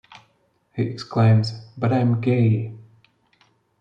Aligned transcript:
He 0.73 0.81
exclaims, 0.81 1.51
But 1.77 1.93
I'm 1.93 2.21
gay! 2.21 2.73